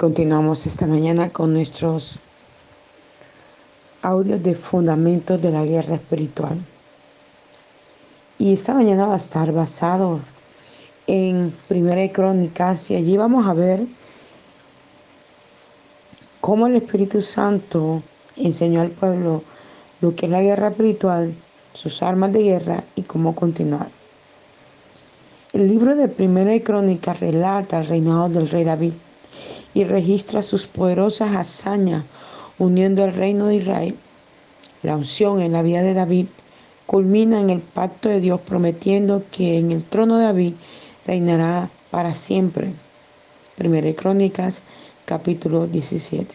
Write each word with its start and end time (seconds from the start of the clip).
Continuamos 0.00 0.64
esta 0.64 0.86
mañana 0.86 1.28
con 1.28 1.52
nuestros 1.52 2.20
audios 4.00 4.42
de 4.42 4.54
fundamentos 4.54 5.42
de 5.42 5.50
la 5.50 5.66
guerra 5.66 5.96
espiritual. 5.96 6.56
Y 8.38 8.54
esta 8.54 8.72
mañana 8.72 9.08
va 9.08 9.12
a 9.12 9.18
estar 9.18 9.52
basado 9.52 10.20
en 11.06 11.54
Primera 11.68 12.00
de 12.00 12.10
Crónicas 12.10 12.90
y 12.90 12.96
allí 12.96 13.18
vamos 13.18 13.46
a 13.46 13.52
ver 13.52 13.84
cómo 16.40 16.66
el 16.66 16.76
Espíritu 16.76 17.20
Santo 17.20 18.02
enseñó 18.36 18.80
al 18.80 18.92
pueblo 18.92 19.42
lo 20.00 20.16
que 20.16 20.24
es 20.24 20.32
la 20.32 20.40
guerra 20.40 20.68
espiritual, 20.68 21.34
sus 21.74 22.02
armas 22.02 22.32
de 22.32 22.42
guerra 22.42 22.84
y 22.96 23.02
cómo 23.02 23.34
continuar. 23.34 23.90
El 25.52 25.68
libro 25.68 25.94
de 25.94 26.08
Primera 26.08 26.52
de 26.52 26.62
Crónicas 26.62 27.20
relata 27.20 27.80
el 27.80 27.86
reinado 27.86 28.30
del 28.30 28.48
rey 28.48 28.64
David 28.64 28.94
y 29.74 29.84
registra 29.84 30.42
sus 30.42 30.66
poderosas 30.66 31.34
hazañas 31.34 32.04
uniendo 32.58 33.04
el 33.04 33.14
reino 33.14 33.46
de 33.46 33.56
Israel. 33.56 33.96
La 34.82 34.96
unción 34.96 35.40
en 35.40 35.52
la 35.52 35.62
vida 35.62 35.82
de 35.82 35.94
David 35.94 36.26
culmina 36.86 37.40
en 37.40 37.50
el 37.50 37.60
pacto 37.60 38.08
de 38.08 38.20
Dios 38.20 38.40
prometiendo 38.40 39.22
que 39.30 39.58
en 39.58 39.70
el 39.70 39.84
trono 39.84 40.18
de 40.18 40.24
David 40.24 40.54
reinará 41.06 41.70
para 41.90 42.14
siempre. 42.14 42.72
Primera 43.56 43.86
de 43.86 43.94
Crónicas, 43.94 44.62
capítulo 45.04 45.66
17. 45.66 46.34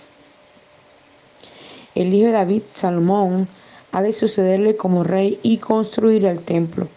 El 1.95 2.13
hijo 2.13 2.27
de 2.27 2.33
David, 2.33 2.63
Salomón, 2.67 3.47
ha 3.91 4.01
de 4.01 4.13
sucederle 4.13 4.75
como 4.75 5.03
rey 5.03 5.39
y 5.43 5.57
construir 5.57 6.25
el 6.25 6.41
templo, 6.41 6.87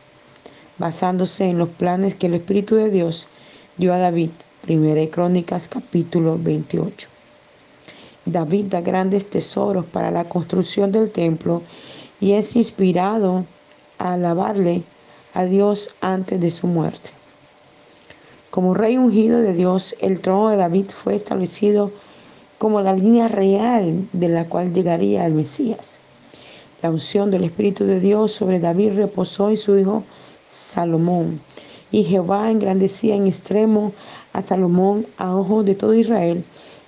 basándose 0.79 1.45
en 1.45 1.59
los 1.59 1.69
planes 1.69 2.15
que 2.15 2.27
el 2.27 2.35
Espíritu 2.35 2.75
de 2.75 2.91
Dios 2.91 3.29
dio 3.77 3.95
a 3.95 3.99
David 3.99 4.31
Primera 4.69 5.09
Crónicas 5.09 5.67
capítulo 5.67 6.37
28. 6.39 7.09
David 8.27 8.67
da 8.67 8.83
grandes 8.83 9.25
tesoros 9.25 9.87
para 9.87 10.11
la 10.11 10.25
construcción 10.29 10.93
del 10.93 11.11
templo 11.11 11.63
y 12.21 12.33
es 12.33 12.55
inspirado 12.55 13.47
a 13.97 14.13
alabarle 14.13 14.83
a 15.33 15.47
Dios 15.47 15.89
antes 16.03 16.39
de 16.39 16.51
su 16.51 16.67
muerte. 16.67 17.13
Como 18.51 18.75
rey 18.75 18.99
ungido 18.99 19.41
de 19.41 19.55
Dios, 19.55 19.97
el 20.03 20.21
trono 20.21 20.51
de 20.51 20.59
David 20.59 20.91
fue 20.91 21.15
establecido 21.15 21.91
como 22.59 22.83
la 22.83 22.93
línea 22.93 23.29
real 23.29 24.07
de 24.13 24.29
la 24.29 24.45
cual 24.51 24.75
llegaría 24.75 25.25
el 25.25 25.33
Mesías. 25.33 25.99
La 26.83 26.91
unción 26.91 27.31
del 27.31 27.45
Espíritu 27.45 27.87
de 27.87 28.01
Dios 28.01 28.33
sobre 28.33 28.61
David 28.61 28.97
reposó 28.97 29.49
en 29.49 29.57
su 29.57 29.79
hijo 29.79 30.05
Salomón, 30.47 31.41
y 31.91 32.05
Jehová 32.05 32.51
engrandecía 32.51 33.15
en 33.15 33.27
extremo 33.27 33.95
a 34.33 34.43
Salomón 34.43 35.07
a 35.17 35.35
ojos 35.35 35.65
de 35.65 35.75
todo 35.75 35.95
Israel 35.95 36.45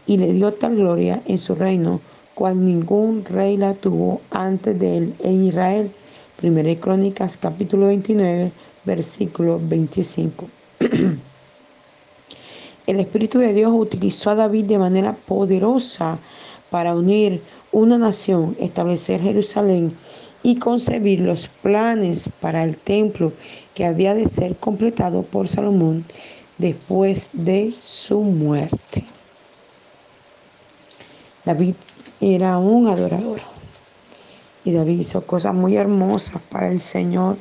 y 0.07 0.17
le 0.17 0.33
dio 0.33 0.53
tal 0.53 0.77
gloria 0.77 1.23
en 1.27 1.39
su 1.39 1.55
reino 1.55 2.01
cual 2.35 2.65
ningún 2.65 3.25
rey 3.25 3.57
la 3.57 3.75
tuvo 3.75 4.21
antes 4.31 4.79
de 4.79 4.99
él 4.99 5.15
en 5.21 5.45
Israel. 5.45 5.91
Primera 6.37 6.75
Crónicas 6.77 7.37
capítulo 7.37 7.89
29 7.89 8.51
versículo 8.85 9.61
25. 9.63 10.47
El 12.87 12.99
Espíritu 12.99 13.39
de 13.39 13.53
Dios 13.53 13.73
utilizó 13.75 14.31
a 14.31 14.35
David 14.35 14.65
de 14.65 14.79
manera 14.79 15.13
poderosa 15.15 16.19
para 16.71 16.95
unir 16.95 17.43
una 17.73 17.99
nación, 17.99 18.57
establecer 18.59 19.21
Jerusalén 19.21 19.95
y 20.43 20.57
concebir 20.57 21.21
los 21.21 21.49
planes 21.49 22.29
para 22.41 22.65
el 22.65 22.77
templo 22.77 23.33
que 23.75 23.85
había 23.85 24.15
de 24.15 24.27
ser 24.27 24.57
completado 24.57 25.23
por 25.23 25.47
Salomón 25.47 26.05
después 26.61 27.31
de 27.33 27.75
su 27.81 28.21
muerte. 28.21 29.05
David 31.45 31.75
era 32.21 32.59
un 32.59 32.87
adorador 32.87 33.41
y 34.63 34.73
David 34.73 35.01
hizo 35.01 35.27
cosas 35.27 35.55
muy 35.55 35.77
hermosas 35.77 36.43
para 36.51 36.69
el 36.69 36.81
Señor 36.81 37.39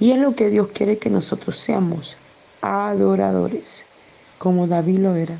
y 0.00 0.12
es 0.12 0.18
lo 0.18 0.34
que 0.34 0.48
Dios 0.48 0.68
quiere 0.72 0.96
que 0.96 1.10
nosotros 1.10 1.58
seamos, 1.58 2.16
adoradores, 2.62 3.84
como 4.38 4.66
David 4.66 4.98
lo 5.00 5.14
era. 5.14 5.38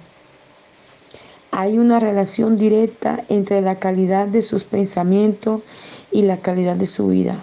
Hay 1.51 1.79
una 1.79 1.99
relación 1.99 2.59
directa 2.59 3.25
entre 3.31 3.63
la 3.63 3.79
calidad 3.79 4.29
de 4.29 4.43
sus 4.43 4.65
pensamientos 4.65 5.63
y 6.13 6.23
la 6.23 6.37
calidad 6.37 6.77
de 6.77 6.87
su 6.87 7.09
vida. 7.09 7.39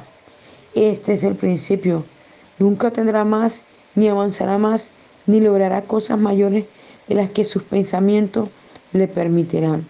Este 0.75 1.13
es 1.13 1.23
el 1.23 1.35
principio. 1.35 2.06
Nunca 2.59 2.91
tendrá 2.91 3.25
más, 3.25 3.63
ni 3.95 4.07
avanzará 4.09 4.57
más, 4.57 4.91
ni 5.25 5.40
logrará 5.40 5.81
cosas 5.81 6.19
mayores 6.19 6.66
de 7.08 7.16
las 7.16 7.30
que 7.30 7.46
sus 7.46 7.63
pensamientos 7.63 8.50
le 8.94 9.08
permitirán. 9.08 9.86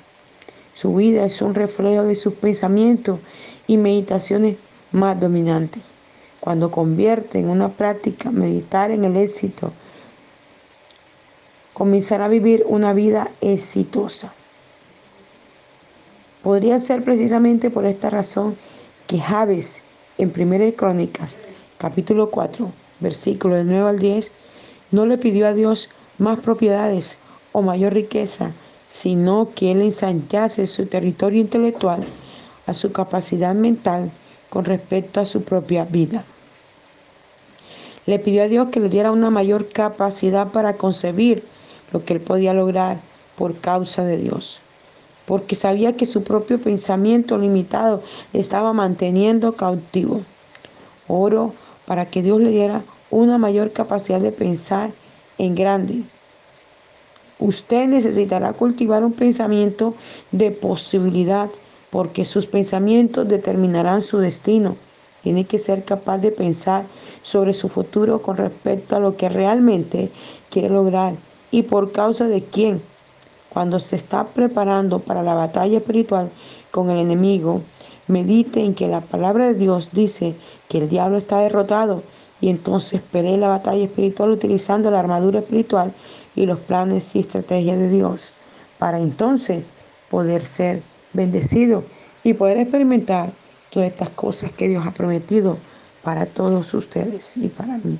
Su 0.73 0.95
vida 0.95 1.25
es 1.25 1.41
un 1.41 1.55
reflejo 1.55 2.03
de 2.03 2.15
sus 2.15 2.33
pensamientos 2.33 3.19
y 3.67 3.77
meditaciones 3.77 4.57
más 4.91 5.19
dominantes. 5.19 5.83
Cuando 6.39 6.69
convierte 6.69 7.39
en 7.39 7.49
una 7.49 7.69
práctica 7.69 8.29
meditar 8.31 8.91
en 8.91 9.05
el 9.05 9.15
éxito, 9.15 9.71
comenzará 11.73 12.25
a 12.25 12.29
vivir 12.29 12.63
una 12.67 12.93
vida 12.93 13.31
exitosa. 13.41 14.33
Podría 16.43 16.79
ser 16.79 17.03
precisamente 17.03 17.69
por 17.69 17.85
esta 17.85 18.09
razón 18.09 18.55
que 19.07 19.19
Javes 19.19 19.81
en 20.17 20.31
1 20.35 20.75
Crónicas, 20.75 21.37
capítulo 21.77 22.29
4, 22.29 22.71
versículo 22.99 23.55
del 23.55 23.67
9 23.67 23.89
al 23.89 23.99
10, 23.99 24.31
no 24.91 25.05
le 25.05 25.17
pidió 25.17 25.47
a 25.47 25.53
Dios 25.53 25.89
más 26.17 26.39
propiedades 26.39 27.17
o 27.51 27.61
mayor 27.61 27.93
riqueza, 27.93 28.51
sino 28.87 29.49
que 29.55 29.71
él 29.71 29.81
ensanchase 29.81 30.67
su 30.67 30.85
territorio 30.85 31.41
intelectual 31.41 32.03
a 32.67 32.73
su 32.73 32.91
capacidad 32.91 33.53
mental 33.53 34.11
con 34.49 34.65
respecto 34.65 35.19
a 35.19 35.25
su 35.25 35.43
propia 35.43 35.85
vida. 35.85 36.23
Le 38.05 38.19
pidió 38.19 38.43
a 38.43 38.47
Dios 38.47 38.67
que 38.69 38.79
le 38.79 38.89
diera 38.89 39.11
una 39.11 39.29
mayor 39.29 39.69
capacidad 39.69 40.47
para 40.51 40.77
concebir 40.77 41.43
lo 41.91 42.05
que 42.05 42.13
él 42.13 42.21
podía 42.21 42.53
lograr 42.53 42.99
por 43.35 43.57
causa 43.57 44.03
de 44.03 44.17
Dios, 44.17 44.59
porque 45.25 45.55
sabía 45.55 45.97
que 45.97 46.05
su 46.05 46.23
propio 46.23 46.61
pensamiento 46.61 47.37
limitado 47.37 48.03
estaba 48.33 48.73
manteniendo 48.73 49.55
cautivo. 49.55 50.21
Oro 51.07 51.53
para 51.85 52.05
que 52.05 52.21
Dios 52.21 52.39
le 52.39 52.51
diera 52.51 52.83
una 53.11 53.37
mayor 53.37 53.71
capacidad 53.71 54.19
de 54.19 54.31
pensar 54.31 54.91
en 55.37 55.55
grande. 55.55 56.03
Usted 57.39 57.87
necesitará 57.87 58.53
cultivar 58.53 59.03
un 59.03 59.11
pensamiento 59.11 59.93
de 60.31 60.51
posibilidad 60.51 61.49
porque 61.89 62.25
sus 62.25 62.47
pensamientos 62.47 63.27
determinarán 63.27 64.01
su 64.01 64.19
destino. 64.19 64.75
Tiene 65.21 65.45
que 65.45 65.59
ser 65.59 65.83
capaz 65.83 66.19
de 66.19 66.31
pensar 66.31 66.85
sobre 67.23 67.53
su 67.53 67.67
futuro 67.67 68.21
con 68.21 68.37
respecto 68.37 68.95
a 68.95 68.99
lo 68.99 69.17
que 69.17 69.27
realmente 69.27 70.11
quiere 70.49 70.69
lograr 70.69 71.15
y 71.51 71.63
por 71.63 71.91
causa 71.91 72.27
de 72.27 72.43
quién. 72.43 72.81
Cuando 73.49 73.79
se 73.79 73.95
está 73.95 74.25
preparando 74.25 74.99
para 74.99 75.23
la 75.23 75.33
batalla 75.33 75.77
espiritual 75.77 76.29
con 76.71 76.89
el 76.89 76.99
enemigo, 76.99 77.61
medite 78.07 78.63
en 78.63 78.75
que 78.75 78.87
la 78.87 79.01
palabra 79.01 79.47
de 79.47 79.55
Dios 79.55 79.89
dice 79.93 80.35
que 80.67 80.79
el 80.79 80.89
diablo 80.89 81.17
está 81.17 81.39
derrotado 81.39 82.03
y 82.41 82.49
entonces 82.49 83.01
pelee 83.01 83.37
la 83.37 83.47
batalla 83.47 83.83
espiritual 83.83 84.31
utilizando 84.31 84.91
la 84.91 84.99
armadura 84.99 85.39
espiritual 85.39 85.93
y 86.35 86.45
los 86.45 86.59
planes 86.59 87.15
y 87.15 87.19
estrategias 87.19 87.77
de 87.77 87.89
Dios 87.89 88.33
para 88.77 88.99
entonces 88.99 89.63
poder 90.09 90.43
ser 90.43 90.81
bendecido 91.13 91.83
y 92.23 92.33
poder 92.33 92.57
experimentar 92.57 93.31
todas 93.69 93.89
estas 93.89 94.09
cosas 94.09 94.51
que 94.51 94.67
Dios 94.67 94.85
ha 94.85 94.91
prometido 94.91 95.57
para 96.03 96.25
todos 96.25 96.73
ustedes 96.73 97.35
y 97.37 97.47
para 97.47 97.77
mí. 97.77 97.97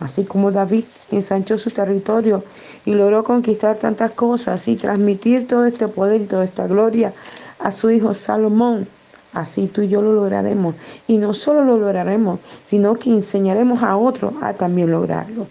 Así 0.00 0.24
como 0.24 0.52
David 0.52 0.84
ensanchó 1.10 1.58
su 1.58 1.70
territorio 1.70 2.44
y 2.84 2.92
logró 2.92 3.24
conquistar 3.24 3.76
tantas 3.76 4.12
cosas 4.12 4.68
y 4.68 4.76
transmitir 4.76 5.48
todo 5.48 5.64
este 5.64 5.88
poder 5.88 6.22
y 6.22 6.26
toda 6.26 6.44
esta 6.44 6.66
gloria 6.68 7.12
a 7.58 7.72
su 7.72 7.90
hijo 7.90 8.14
Salomón, 8.14 8.86
Así 9.32 9.66
tú 9.66 9.82
y 9.82 9.88
yo 9.88 10.02
lo 10.02 10.12
lograremos. 10.12 10.74
Y 11.06 11.18
no 11.18 11.34
solo 11.34 11.64
lo 11.64 11.78
lograremos, 11.78 12.40
sino 12.62 12.94
que 12.96 13.10
enseñaremos 13.10 13.82
a 13.82 13.96
otros 13.96 14.34
a 14.42 14.54
también 14.54 14.90
lograrlo. 14.90 15.46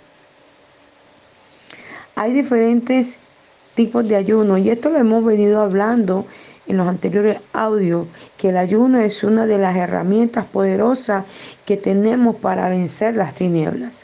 Hay 2.16 2.34
diferentes 2.34 3.18
tipos 3.76 4.08
de 4.08 4.16
ayuno 4.16 4.58
y 4.58 4.70
esto 4.70 4.90
lo 4.90 4.98
hemos 4.98 5.24
venido 5.24 5.62
hablando 5.62 6.26
en 6.66 6.78
los 6.78 6.88
anteriores 6.88 7.40
audios, 7.54 8.08
que 8.38 8.50
el 8.50 8.58
ayuno 8.58 9.00
es 9.00 9.24
una 9.24 9.46
de 9.46 9.58
las 9.58 9.76
herramientas 9.76 10.46
poderosas 10.46 11.26
que 11.66 11.78
tenemos 11.78 12.36
para 12.36 12.70
vencer 12.70 13.16
las 13.16 13.36
tinieblas. 13.36 14.04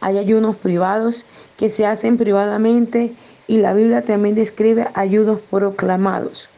Hay 0.00 0.18
ayunos 0.18 0.56
privados 0.56 1.26
que 1.56 1.68
se 1.68 1.86
hacen 1.86 2.16
privadamente 2.16 3.12
y 3.46 3.58
la 3.58 3.74
Biblia 3.74 4.02
también 4.02 4.34
describe 4.34 4.88
ayunos 4.94 5.40
proclamados. 5.50 6.48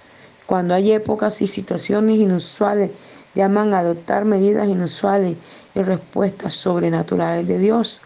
Cuando 0.46 0.74
hay 0.74 0.92
épocas 0.92 1.40
y 1.42 1.46
situaciones 1.46 2.18
inusuales, 2.18 2.90
llaman 3.34 3.74
a 3.74 3.80
adoptar 3.80 4.24
medidas 4.24 4.68
inusuales 4.68 5.36
y 5.74 5.80
respuestas 5.80 6.54
sobrenaturales 6.54 7.46
de 7.46 7.58
Dios. 7.58 8.00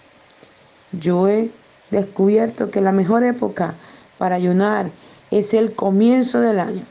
Yo 0.92 1.28
he 1.28 1.50
descubierto 1.90 2.70
que 2.70 2.80
la 2.80 2.92
mejor 2.92 3.24
época 3.24 3.74
para 4.18 4.36
ayunar 4.36 4.90
es 5.30 5.54
el 5.54 5.74
comienzo 5.74 6.40
del 6.40 6.60
año. 6.60 6.82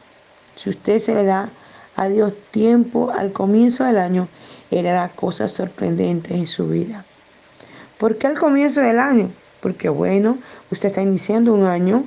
Si 0.55 0.69
usted 0.69 0.99
se 0.99 1.13
le 1.13 1.23
da 1.23 1.49
a 1.95 2.07
Dios 2.07 2.33
tiempo 2.51 3.11
al 3.11 3.31
comienzo 3.31 3.83
del 3.83 3.97
año, 3.97 4.27
Él 4.71 4.87
hará 4.87 5.09
cosas 5.09 5.51
sorprendentes 5.51 6.31
en 6.31 6.47
su 6.47 6.67
vida. 6.67 7.05
¿Por 7.97 8.17
qué 8.17 8.27
al 8.27 8.37
comienzo 8.37 8.81
del 8.81 8.99
año? 8.99 9.29
Porque 9.61 9.89
bueno, 9.89 10.37
usted 10.71 10.89
está 10.89 11.01
iniciando 11.01 11.53
un 11.53 11.65
año, 11.65 12.03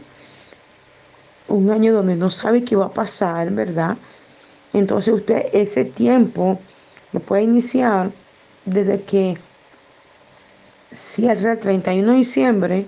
un 1.48 1.70
año 1.70 1.92
donde 1.92 2.16
no 2.16 2.30
sabe 2.30 2.64
qué 2.64 2.76
va 2.76 2.86
a 2.86 2.90
pasar, 2.90 3.50
¿verdad? 3.50 3.96
Entonces 4.72 5.14
usted 5.14 5.46
ese 5.52 5.84
tiempo 5.84 6.58
lo 7.12 7.20
puede 7.20 7.42
iniciar 7.42 8.10
desde 8.64 9.02
que 9.02 9.36
cierra 10.92 11.52
el 11.52 11.58
31 11.58 12.12
de 12.12 12.18
diciembre 12.18 12.86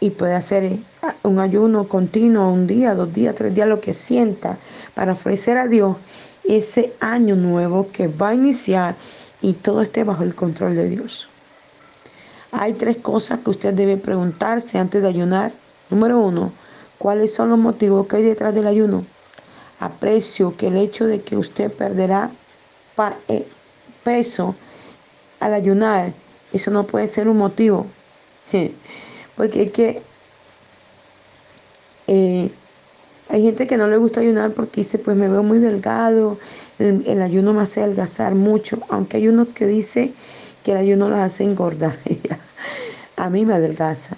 y 0.00 0.10
puede 0.10 0.34
hacer 0.34 0.78
un 1.24 1.38
ayuno 1.40 1.88
continuo, 1.88 2.52
un 2.52 2.66
día, 2.66 2.94
dos 2.94 3.12
días, 3.12 3.34
tres 3.34 3.54
días, 3.54 3.68
lo 3.68 3.80
que 3.80 3.92
sienta, 3.92 4.58
para 4.94 5.12
ofrecer 5.12 5.56
a 5.56 5.66
Dios 5.66 5.96
ese 6.44 6.94
año 7.00 7.34
nuevo 7.34 7.88
que 7.92 8.06
va 8.06 8.30
a 8.30 8.34
iniciar 8.34 8.94
y 9.42 9.54
todo 9.54 9.82
esté 9.82 10.04
bajo 10.04 10.22
el 10.22 10.34
control 10.34 10.76
de 10.76 10.88
Dios. 10.88 11.28
Hay 12.52 12.72
tres 12.74 12.96
cosas 12.98 13.40
que 13.40 13.50
usted 13.50 13.74
debe 13.74 13.96
preguntarse 13.96 14.78
antes 14.78 15.02
de 15.02 15.08
ayunar. 15.08 15.52
Número 15.90 16.18
uno, 16.18 16.52
¿cuáles 16.98 17.32
son 17.32 17.50
los 17.50 17.58
motivos 17.58 18.06
que 18.06 18.16
hay 18.16 18.22
detrás 18.22 18.54
del 18.54 18.66
ayuno? 18.66 19.04
Aprecio 19.80 20.56
que 20.56 20.68
el 20.68 20.76
hecho 20.76 21.06
de 21.06 21.22
que 21.22 21.36
usted 21.36 21.72
perderá 21.72 22.30
eh, 23.28 23.46
peso 24.04 24.54
al 25.40 25.54
ayunar, 25.54 26.12
eso 26.52 26.70
no 26.70 26.84
puede 26.84 27.06
ser 27.06 27.28
un 27.28 27.38
motivo. 27.38 27.86
Porque 29.36 29.62
es 29.62 29.72
que 29.72 30.02
eh, 32.08 32.50
hay 33.28 33.42
gente 33.42 33.66
que 33.66 33.76
no 33.76 33.86
le 33.86 33.98
gusta 33.98 34.20
ayunar 34.20 34.52
porque 34.52 34.80
dice, 34.80 34.98
pues 34.98 35.14
me 35.14 35.28
veo 35.28 35.42
muy 35.42 35.58
delgado, 35.58 36.38
el, 36.78 37.20
ayuno 37.20 37.52
me 37.52 37.62
hace 37.62 37.82
adelgazar 37.82 38.34
mucho, 38.34 38.80
aunque 38.88 39.18
hay 39.18 39.28
unos 39.28 39.48
que 39.48 39.66
dice 39.66 40.14
que 40.64 40.72
el 40.72 40.78
ayuno 40.78 41.10
los 41.10 41.18
hace 41.18 41.44
engordar. 41.44 41.98
A 43.16 43.28
mí 43.28 43.44
me 43.44 43.54
adelgaza. 43.54 44.16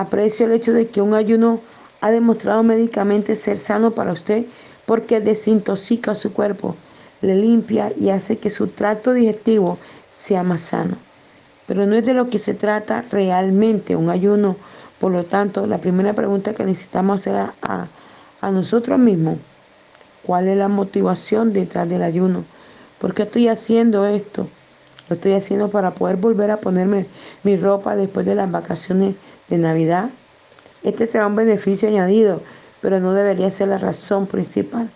Aprecio 0.00 0.46
el 0.46 0.52
hecho 0.52 0.72
de 0.72 0.88
que 0.88 1.02
un 1.02 1.12
ayuno 1.12 1.60
ha 2.00 2.10
demostrado 2.10 2.62
médicamente 2.62 3.36
ser 3.36 3.58
sano 3.58 3.90
para 3.90 4.12
usted 4.12 4.46
porque 4.86 5.20
desintoxica 5.20 6.14
su 6.14 6.32
cuerpo, 6.32 6.74
le 7.20 7.36
limpia 7.36 7.92
y 8.00 8.08
hace 8.08 8.38
que 8.38 8.48
su 8.48 8.68
tracto 8.68 9.12
digestivo 9.12 9.76
sea 10.08 10.42
más 10.42 10.62
sano. 10.62 10.96
Pero 11.66 11.84
no 11.84 11.96
es 11.96 12.06
de 12.06 12.14
lo 12.14 12.30
que 12.30 12.38
se 12.38 12.54
trata 12.54 13.04
realmente 13.10 13.94
un 13.94 14.08
ayuno. 14.08 14.56
Por 14.98 15.12
lo 15.12 15.24
tanto, 15.24 15.66
la 15.66 15.82
primera 15.82 16.14
pregunta 16.14 16.54
que 16.54 16.64
necesitamos 16.64 17.20
hacer 17.20 17.36
a, 17.36 17.88
a 18.40 18.50
nosotros 18.50 18.98
mismos, 18.98 19.36
¿cuál 20.22 20.48
es 20.48 20.56
la 20.56 20.68
motivación 20.68 21.52
detrás 21.52 21.86
del 21.90 22.02
ayuno? 22.04 22.44
¿Por 22.98 23.12
qué 23.12 23.24
estoy 23.24 23.48
haciendo 23.48 24.06
esto? 24.06 24.48
Lo 25.10 25.16
estoy 25.16 25.32
haciendo 25.32 25.68
para 25.68 25.90
poder 25.90 26.18
volver 26.18 26.52
a 26.52 26.58
ponerme 26.58 27.04
mi 27.42 27.56
ropa 27.56 27.96
después 27.96 28.24
de 28.24 28.36
las 28.36 28.48
vacaciones 28.48 29.16
de 29.48 29.58
Navidad. 29.58 30.08
Este 30.84 31.04
será 31.04 31.26
un 31.26 31.34
beneficio 31.34 31.88
añadido, 31.88 32.40
pero 32.80 33.00
no 33.00 33.12
debería 33.12 33.50
ser 33.50 33.66
la 33.68 33.78
razón 33.78 34.28
principal. 34.28 34.88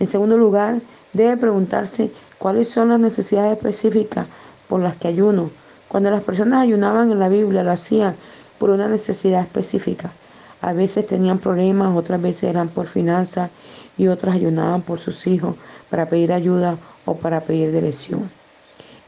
En 0.00 0.08
segundo 0.08 0.36
lugar, 0.36 0.80
debe 1.12 1.36
preguntarse 1.36 2.10
cuáles 2.38 2.70
son 2.70 2.88
las 2.88 2.98
necesidades 2.98 3.56
específicas 3.56 4.26
por 4.66 4.82
las 4.82 4.96
que 4.96 5.06
ayuno. 5.06 5.48
Cuando 5.86 6.10
las 6.10 6.24
personas 6.24 6.62
ayunaban 6.62 7.12
en 7.12 7.20
la 7.20 7.28
Biblia, 7.28 7.62
lo 7.62 7.70
hacían 7.70 8.16
por 8.58 8.70
una 8.70 8.88
necesidad 8.88 9.42
específica. 9.42 10.10
A 10.60 10.72
veces 10.72 11.06
tenían 11.06 11.38
problemas, 11.38 11.96
otras 11.96 12.20
veces 12.20 12.50
eran 12.50 12.68
por 12.68 12.88
finanzas 12.88 13.48
y 13.96 14.08
otras 14.08 14.34
ayunaban 14.34 14.82
por 14.82 14.98
sus 14.98 15.24
hijos 15.28 15.54
para 15.88 16.08
pedir 16.08 16.32
ayuda 16.32 16.78
o 17.04 17.14
para 17.14 17.42
pedir 17.42 17.70
dirección. 17.70 18.41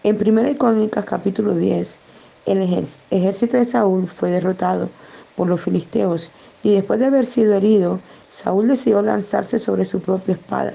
En 0.04 0.18
1 0.20 0.58
Crónicas 0.58 1.06
capítulo 1.06 1.54
10, 1.54 1.98
el 2.44 2.90
ejército 3.10 3.56
de 3.56 3.64
Saúl 3.64 4.06
fue 4.06 4.28
derrotado 4.28 4.90
por 5.34 5.48
los 5.48 5.62
filisteos 5.62 6.30
y 6.62 6.74
después 6.74 7.00
de 7.00 7.06
haber 7.06 7.24
sido 7.24 7.54
herido, 7.54 8.00
Saúl 8.28 8.68
decidió 8.68 9.00
lanzarse 9.00 9.58
sobre 9.58 9.86
su 9.86 10.00
propia 10.00 10.34
espada. 10.34 10.74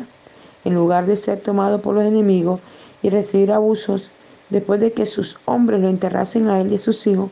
En 0.65 0.73
lugar 0.73 1.05
de 1.05 1.15
ser 1.15 1.41
tomado 1.41 1.79
por 1.79 1.93
los 1.93 2.05
enemigos 2.05 2.59
y 3.03 3.11
recibir 3.11 3.51
abusos, 3.51 4.09
después 4.49 4.79
de 4.79 4.93
que 4.93 5.05
sus 5.05 5.37
hombres 5.45 5.79
lo 5.79 5.89
enterrasen 5.89 6.47
a 6.47 6.59
él 6.59 6.71
y 6.71 6.77
a 6.77 6.79
sus 6.79 7.05
hijos, 7.05 7.29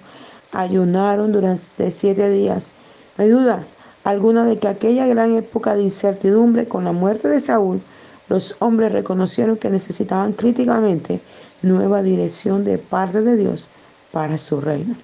ayunaron 0.52 1.32
durante 1.32 1.90
siete 1.90 2.30
días. 2.30 2.74
No 3.18 3.24
hay 3.24 3.32
duda 3.32 3.66
alguna 4.04 4.46
de 4.46 4.60
que 4.60 4.68
aquella 4.68 5.08
gran 5.08 5.36
época 5.36 5.74
de 5.74 5.82
incertidumbre 5.82 6.68
con 6.68 6.84
la 6.84 6.92
muerte 6.92 7.28
de 7.28 7.40
Saúl 7.40 7.82
los 8.30 8.56
hombres 8.60 8.92
reconocieron 8.92 9.58
que 9.58 9.70
necesitaban 9.70 10.34
críticamente 10.34 11.22
nueva 11.62 12.02
dirección 12.02 12.64
de 12.64 12.78
parte 12.78 13.22
de 13.22 13.38
Dios 13.38 13.70
para 14.12 14.38
su 14.38 14.62
reino. 14.62 14.96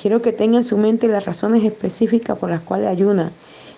Quiero 0.00 0.22
que 0.22 0.32
tenga 0.32 0.58
en 0.58 0.64
su 0.64 0.78
mente 0.78 1.08
las 1.08 1.26
razones 1.26 1.64
específicas 1.64 2.38
por 2.38 2.50
las 2.50 2.60
cuales 2.60 2.88
ayuna. 2.88 3.32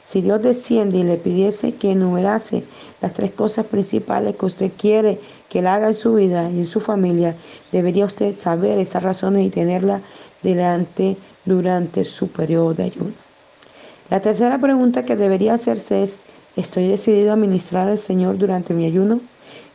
Si 0.05 0.21
Dios 0.21 0.43
desciende 0.43 0.99
y 0.99 1.03
le 1.03 1.17
pidiese 1.17 1.75
que 1.75 1.93
enumerase 1.93 2.65
las 3.01 3.13
tres 3.13 3.33
cosas 3.33 3.67
principales 3.67 4.37
que 4.37 4.47
usted 4.47 4.71
quiere 4.77 5.21
que 5.49 5.61
él 5.61 5.67
haga 5.67 5.89
en 5.89 5.95
su 5.95 6.15
vida 6.15 6.51
y 6.51 6.61
en 6.61 6.67
su 6.67 6.81
familia, 6.81 7.37
debería 7.73 8.05
usted 8.05 8.35
saber 8.35 8.79
esas 8.79 9.03
razones 9.03 9.47
y 9.47 9.51
tenerlas 9.51 10.03
delante 10.43 11.17
durante 11.45 12.05
su 12.05 12.29
periodo 12.29 12.75
de 12.75 12.85
ayuno. 12.85 13.13
La 14.11 14.21
tercera 14.21 14.59
pregunta 14.59 15.05
que 15.05 15.17
debería 15.17 15.55
hacerse 15.55 16.03
es, 16.03 16.21
¿Estoy 16.55 16.87
decidido 16.87 17.33
a 17.33 17.37
ministrar 17.37 17.89
al 17.89 17.97
Señor 17.97 18.37
durante 18.37 18.75
mi 18.75 18.85
ayuno? 18.85 19.21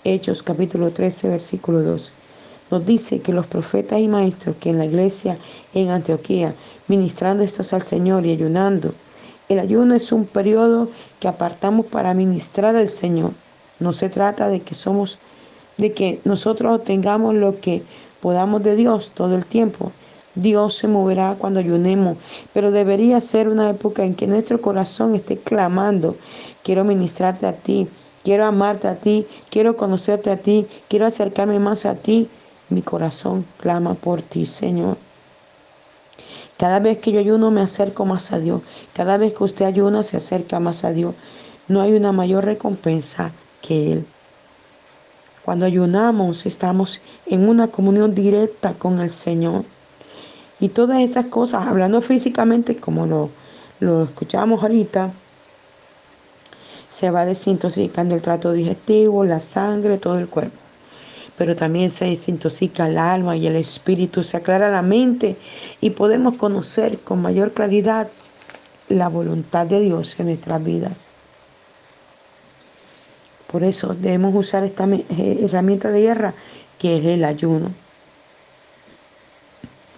Hechos 0.09 0.41
capítulo 0.41 0.91
13, 0.91 1.27
versículo 1.27 1.81
2. 1.81 2.13
Nos 2.71 2.85
dice 2.85 3.19
que 3.19 3.33
los 3.33 3.45
profetas 3.45 3.99
y 3.99 4.07
maestros 4.07 4.55
que 4.55 4.69
en 4.69 4.77
la 4.77 4.85
iglesia 4.85 5.37
en 5.73 5.89
Antioquía, 5.89 6.55
ministrando 6.87 7.43
estos 7.43 7.73
al 7.73 7.81
Señor 7.81 8.25
y 8.25 8.31
ayunando, 8.31 8.93
el 9.49 9.59
ayuno 9.59 9.95
es 9.95 10.13
un 10.13 10.23
periodo 10.23 10.87
que 11.19 11.27
apartamos 11.27 11.87
para 11.87 12.13
ministrar 12.13 12.77
al 12.77 12.87
Señor. 12.87 13.33
No 13.81 13.91
se 13.91 14.07
trata 14.07 14.47
de 14.47 14.61
que 14.61 14.75
somos, 14.75 15.17
de 15.75 15.91
que 15.91 16.21
nosotros 16.23 16.73
obtengamos 16.73 17.35
lo 17.35 17.59
que 17.59 17.83
podamos 18.21 18.63
de 18.63 18.77
Dios 18.77 19.11
todo 19.13 19.35
el 19.35 19.45
tiempo, 19.45 19.91
Dios 20.35 20.75
se 20.75 20.87
moverá 20.87 21.35
cuando 21.37 21.59
ayunemos, 21.59 22.15
pero 22.53 22.71
debería 22.71 23.19
ser 23.19 23.49
una 23.49 23.69
época 23.71 24.05
en 24.05 24.15
que 24.15 24.25
nuestro 24.25 24.61
corazón 24.61 25.15
esté 25.15 25.35
clamando, 25.35 26.15
quiero 26.63 26.85
ministrarte 26.85 27.45
a 27.45 27.57
ti, 27.57 27.89
quiero 28.27 28.43
amarte 28.43 28.89
a 28.89 28.95
ti, 28.95 29.25
quiero 29.49 29.77
conocerte 29.77 30.29
a 30.29 30.35
ti, 30.35 30.67
quiero 30.89 31.05
acercarme 31.05 31.59
más 31.59 31.85
a 31.85 31.95
ti. 31.95 32.27
Mi 32.67 32.81
corazón 32.81 33.45
clama 33.57 33.93
por 33.93 34.21
ti, 34.21 34.45
Señor. 34.45 34.97
Cada 36.57 36.81
vez 36.81 36.97
que 36.97 37.13
yo 37.13 37.21
ayuno 37.21 37.51
me 37.51 37.61
acerco 37.61 38.03
más 38.03 38.33
a 38.33 38.39
Dios. 38.39 38.63
Cada 38.93 39.15
vez 39.15 39.33
que 39.33 39.45
usted 39.45 39.63
ayuna 39.63 40.03
se 40.03 40.17
acerca 40.17 40.59
más 40.59 40.83
a 40.83 40.91
Dios. 40.91 41.15
No 41.69 41.79
hay 41.79 41.93
una 41.93 42.11
mayor 42.11 42.43
recompensa 42.43 43.31
que 43.61 43.93
Él. 43.93 44.05
Cuando 45.45 45.65
ayunamos 45.65 46.45
estamos 46.45 46.99
en 47.27 47.47
una 47.47 47.69
comunión 47.69 48.13
directa 48.13 48.73
con 48.73 48.99
el 48.99 49.11
Señor. 49.11 49.63
Y 50.59 50.67
todas 50.67 50.99
esas 50.99 51.27
cosas, 51.27 51.65
hablando 51.65 52.01
físicamente, 52.01 52.75
como 52.75 53.05
lo, 53.05 53.29
lo 53.79 54.03
escuchamos 54.03 54.63
ahorita, 54.63 55.13
se 56.89 57.11
va 57.11 57.25
desintoxicando 57.25 58.15
el 58.15 58.21
trato 58.21 58.53
digestivo, 58.53 59.23
la 59.25 59.39
sangre, 59.39 59.97
todo 59.97 60.17
el 60.17 60.27
cuerpo. 60.27 60.57
Pero 61.37 61.55
también 61.55 61.91
se 61.91 62.05
desintoxica 62.05 62.87
el 62.87 62.97
alma 62.97 63.35
y 63.35 63.45
el 63.45 63.55
espíritu, 63.55 64.23
se 64.23 64.37
aclara 64.37 64.69
la 64.69 64.81
mente 64.81 65.35
y 65.81 65.91
podemos 65.91 66.35
conocer 66.35 66.99
con 66.99 67.21
mayor 67.21 67.53
claridad 67.53 68.07
la 68.89 69.07
voluntad 69.09 69.67
de 69.67 69.81
Dios 69.81 70.19
en 70.19 70.27
nuestras 70.27 70.63
vidas. 70.63 71.09
Por 73.51 73.63
eso 73.63 73.93
debemos 73.93 74.35
usar 74.35 74.63
esta 74.63 74.85
eh, 74.85 75.39
herramienta 75.41 75.89
de 75.91 76.01
guerra 76.01 76.33
que 76.79 76.97
es 76.97 77.05
el 77.05 77.23
ayuno. 77.23 77.71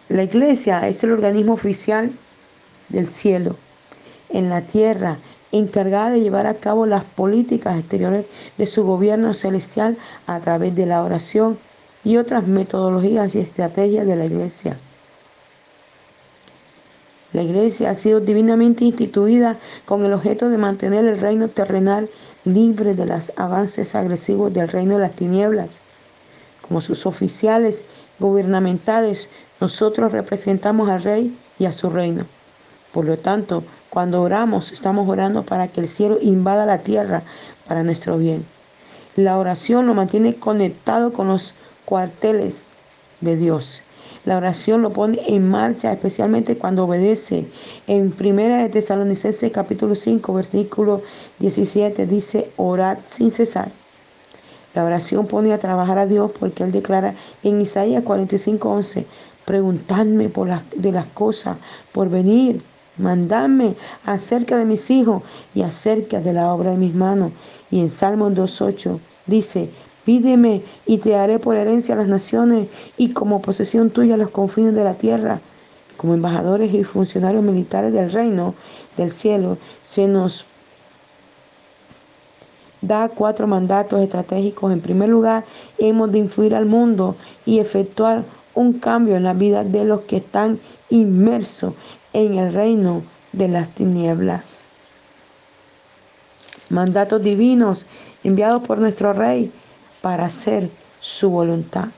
La 0.07 0.23
iglesia 0.23 0.87
es 0.87 1.03
el 1.03 1.11
organismo 1.11 1.53
oficial 1.53 2.11
del 2.89 3.05
cielo 3.05 3.55
en 4.29 4.49
la 4.49 4.61
tierra, 4.61 5.17
encargada 5.51 6.11
de 6.11 6.21
llevar 6.21 6.47
a 6.47 6.55
cabo 6.55 6.85
las 6.85 7.03
políticas 7.03 7.77
exteriores 7.77 8.25
de 8.57 8.65
su 8.65 8.83
gobierno 8.83 9.33
celestial 9.33 9.97
a 10.27 10.39
través 10.39 10.75
de 10.75 10.85
la 10.85 11.03
oración 11.03 11.57
y 12.03 12.17
otras 12.17 12.47
metodologías 12.47 13.35
y 13.35 13.39
estrategias 13.39 14.05
de 14.05 14.15
la 14.15 14.25
iglesia. 14.25 14.77
La 17.31 17.43
iglesia 17.43 17.91
ha 17.91 17.95
sido 17.95 18.19
divinamente 18.19 18.85
instituida 18.85 19.59
con 19.85 20.03
el 20.03 20.13
objeto 20.13 20.49
de 20.49 20.57
mantener 20.57 21.05
el 21.05 21.19
reino 21.19 21.47
terrenal 21.47 22.09
libre 22.43 22.95
de 22.95 23.05
los 23.05 23.31
avances 23.35 23.93
agresivos 23.93 24.51
del 24.51 24.67
reino 24.67 24.95
de 24.95 25.01
las 25.01 25.15
tinieblas. 25.15 25.81
Como 26.61 26.81
sus 26.81 27.05
oficiales 27.05 27.85
gubernamentales, 28.19 29.29
nosotros 29.61 30.11
representamos 30.11 30.89
al 30.89 31.03
rey 31.03 31.37
y 31.59 31.65
a 31.65 31.71
su 31.71 31.89
reino. 31.89 32.25
Por 32.91 33.05
lo 33.05 33.17
tanto, 33.17 33.63
cuando 33.89 34.21
oramos, 34.21 34.71
estamos 34.71 35.07
orando 35.07 35.43
para 35.43 35.67
que 35.67 35.81
el 35.81 35.87
cielo 35.87 36.17
invada 36.21 36.65
la 36.65 36.79
tierra 36.79 37.23
para 37.67 37.83
nuestro 37.83 38.17
bien. 38.17 38.45
La 39.15 39.37
oración 39.37 39.85
lo 39.85 39.93
mantiene 39.93 40.35
conectado 40.35 41.13
con 41.13 41.27
los 41.27 41.53
cuarteles 41.85 42.67
de 43.21 43.35
Dios. 43.35 43.83
La 44.25 44.37
oración 44.37 44.81
lo 44.81 44.91
pone 44.91 45.21
en 45.27 45.49
marcha, 45.49 45.91
especialmente 45.91 46.57
cuando 46.57 46.85
obedece. 46.85 47.47
En 47.87 48.13
1 48.19 48.33
de 48.63 48.69
Tesalonicenses 48.69 49.51
capítulo 49.51 49.95
5, 49.95 50.33
versículo 50.33 51.01
17 51.39 52.05
dice, 52.05 52.51
orad 52.57 52.97
sin 53.05 53.31
cesar. 53.31 53.71
La 54.73 54.83
oración 54.83 55.25
pone 55.25 55.53
a 55.53 55.59
trabajar 55.59 55.97
a 55.97 56.05
Dios 56.05 56.31
porque 56.39 56.63
Él 56.63 56.71
declara 56.71 57.15
en 57.43 57.61
Isaías 57.61 58.03
45, 58.03 58.69
11, 58.69 59.05
preguntadme 59.45 60.29
por 60.29 60.49
de 60.75 60.91
las 60.91 61.07
cosas 61.07 61.57
por 61.91 62.09
venir, 62.09 62.61
mandadme 62.99 63.75
acerca 64.05 64.57
de 64.57 64.65
mis 64.65 64.89
hijos 64.91 65.23
y 65.55 65.61
acerca 65.61 66.19
de 66.19 66.33
la 66.33 66.53
obra 66.53 66.71
de 66.71 66.77
mis 66.77 66.93
manos. 66.93 67.31
Y 67.71 67.79
en 67.79 67.89
Salmo 67.89 68.29
2.8 68.29 68.99
dice, 69.25 69.69
Pídeme 70.05 70.63
y 70.85 70.97
te 70.97 71.15
haré 71.15 71.39
por 71.39 71.55
herencia 71.55 71.93
a 71.93 71.97
las 71.97 72.07
naciones 72.07 72.67
y 72.97 73.11
como 73.11 73.41
posesión 73.41 73.89
tuya 73.91 74.17
los 74.17 74.29
confines 74.31 74.73
de 74.73 74.83
la 74.83 74.95
tierra. 74.95 75.39
Como 75.97 76.13
embajadores 76.13 76.73
y 76.73 76.83
funcionarios 76.83 77.43
militares 77.43 77.93
del 77.93 78.11
reino 78.11 78.55
del 78.97 79.11
cielo, 79.11 79.57
se 79.83 80.07
nos 80.07 80.45
da 82.81 83.09
cuatro 83.09 83.45
mandatos 83.45 83.99
estratégicos. 83.99 84.71
En 84.71 84.79
primer 84.81 85.09
lugar, 85.09 85.43
hemos 85.77 86.11
de 86.11 86.19
influir 86.19 86.55
al 86.55 86.65
mundo 86.65 87.15
y 87.45 87.59
efectuar 87.59 88.23
un 88.55 88.79
cambio 88.79 89.15
en 89.15 89.23
la 89.23 89.33
vida 89.33 89.63
de 89.63 89.83
los 89.83 90.01
que 90.01 90.17
están 90.17 90.59
inmersos 90.89 91.73
en 92.13 92.37
el 92.37 92.53
reino 92.53 93.03
de 93.31 93.47
las 93.47 93.69
tinieblas. 93.69 94.65
Mandatos 96.69 97.23
divinos 97.23 97.85
enviados 98.23 98.61
por 98.67 98.79
nuestro 98.79 99.13
Rey 99.13 99.51
para 100.01 100.25
hacer 100.25 100.69
su 100.99 101.29
voluntad. 101.29 101.89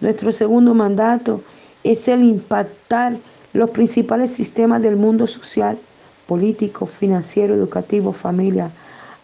Nuestro 0.00 0.32
segundo 0.32 0.74
mandato 0.74 1.42
es 1.84 2.08
el 2.08 2.24
impactar 2.24 3.16
los 3.52 3.70
principales 3.70 4.32
sistemas 4.32 4.82
del 4.82 4.96
mundo 4.96 5.28
social, 5.28 5.78
político, 6.26 6.86
financiero, 6.86 7.54
educativo, 7.54 8.12
familia, 8.12 8.72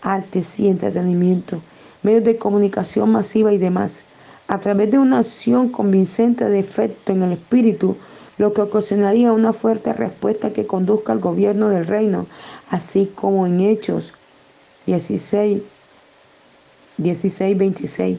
artes 0.03 0.61
y 0.61 0.69
entretenimiento, 0.69 1.61
medios 2.03 2.25
de 2.25 2.39
comunicación 2.39 3.11
masiva 3.11 3.53
y 3.53 3.59
demás, 3.59 4.05
a 4.47 4.59
través 4.59 4.91
de 4.91 4.99
una 4.99 5.19
acción 5.19 5.69
convincente 5.69 6.49
de 6.49 6.59
efecto 6.59 7.13
en 7.13 7.23
el 7.23 7.33
espíritu 7.33 7.97
lo 8.39 8.53
que 8.53 8.63
ocasionaría 8.63 9.33
una 9.33 9.53
fuerte 9.53 9.93
respuesta 9.93 10.53
que 10.53 10.67
conduzca 10.67 11.13
al 11.13 11.19
gobierno 11.19 11.69
del 11.69 11.87
reino, 11.87 12.27
así 12.71 13.11
como 13.15 13.47
en 13.47 13.61
Hechos 13.61 14.15
16, 14.87 15.61
16, 16.97 17.59
26. 17.59 18.19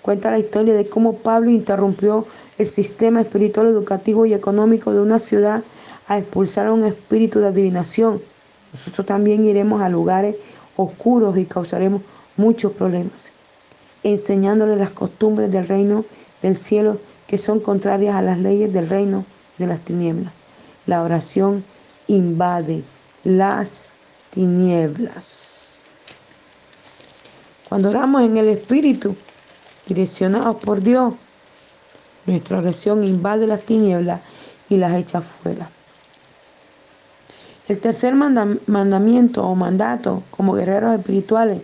Cuenta 0.00 0.30
la 0.30 0.38
historia 0.38 0.74
de 0.74 0.88
cómo 0.88 1.18
Pablo 1.18 1.50
interrumpió 1.50 2.26
el 2.58 2.66
sistema 2.66 3.20
espiritual, 3.20 3.66
educativo 3.66 4.24
y 4.24 4.32
económico 4.32 4.92
de 4.92 5.00
una 5.00 5.20
ciudad 5.20 5.62
a 6.06 6.18
expulsar 6.18 6.66
a 6.66 6.72
un 6.72 6.84
espíritu 6.84 7.40
de 7.40 7.48
adivinación. 7.48 8.22
Nosotros 8.72 9.06
también 9.06 9.44
iremos 9.44 9.82
a 9.82 9.88
lugares 9.88 10.36
oscuros 10.76 11.36
y 11.36 11.44
causaremos 11.44 12.02
muchos 12.36 12.72
problemas, 12.72 13.32
enseñándole 14.02 14.76
las 14.76 14.90
costumbres 14.90 15.50
del 15.50 15.66
reino 15.66 16.04
del 16.42 16.56
cielo 16.56 16.98
que 17.26 17.38
son 17.38 17.60
contrarias 17.60 18.14
a 18.14 18.22
las 18.22 18.38
leyes 18.38 18.72
del 18.72 18.88
reino 18.88 19.24
de 19.58 19.66
las 19.66 19.80
tinieblas. 19.80 20.32
La 20.86 21.02
oración 21.02 21.64
invade 22.06 22.84
las 23.24 23.88
tinieblas. 24.30 25.84
Cuando 27.68 27.88
oramos 27.88 28.22
en 28.22 28.36
el 28.36 28.48
Espíritu, 28.48 29.16
direccionados 29.86 30.56
por 30.56 30.80
Dios, 30.80 31.14
nuestra 32.26 32.58
oración 32.58 33.02
invade 33.02 33.46
las 33.46 33.62
tinieblas 33.62 34.20
y 34.68 34.76
las 34.76 34.94
echa 34.94 35.20
fuera. 35.20 35.68
El 37.68 37.80
tercer 37.80 38.14
mandamiento 38.14 39.44
o 39.44 39.54
mandato 39.56 40.22
como 40.30 40.54
guerreros 40.54 40.96
espirituales 40.96 41.60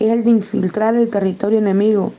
es 0.00 0.10
el 0.10 0.24
de 0.24 0.30
infiltrar 0.30 0.94
el 0.96 1.08
territorio 1.10 1.58
enemigo 1.58 2.12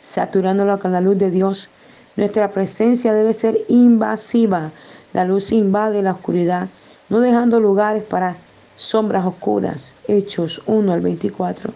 saturándolo 0.00 0.78
con 0.78 0.92
la 0.92 1.00
luz 1.00 1.18
de 1.18 1.30
Dios. 1.30 1.68
Nuestra 2.16 2.50
presencia 2.50 3.14
debe 3.14 3.32
ser 3.32 3.58
invasiva. 3.68 4.72
La 5.12 5.24
luz 5.24 5.52
invade 5.52 6.02
la 6.02 6.12
oscuridad, 6.12 6.68
no 7.08 7.20
dejando 7.20 7.60
lugares 7.60 8.02
para 8.02 8.36
sombras 8.76 9.26
oscuras. 9.26 9.94
Hechos 10.08 10.62
1 10.66 10.92
al 10.92 11.00
24. 11.00 11.72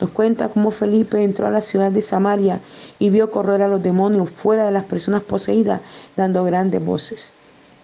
Nos 0.00 0.10
cuenta 0.10 0.48
cómo 0.48 0.70
Felipe 0.70 1.22
entró 1.22 1.46
a 1.46 1.50
la 1.50 1.62
ciudad 1.62 1.92
de 1.92 2.02
Samaria 2.02 2.60
y 2.98 3.10
vio 3.10 3.30
correr 3.30 3.62
a 3.62 3.68
los 3.68 3.82
demonios 3.82 4.30
fuera 4.30 4.64
de 4.64 4.72
las 4.72 4.84
personas 4.84 5.22
poseídas, 5.22 5.80
dando 6.16 6.42
grandes 6.44 6.84
voces. 6.84 7.34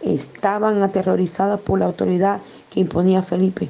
Estaban 0.00 0.82
aterrorizadas 0.82 1.60
por 1.60 1.78
la 1.78 1.86
autoridad 1.86 2.40
que 2.70 2.80
imponía 2.80 3.22
Felipe. 3.22 3.68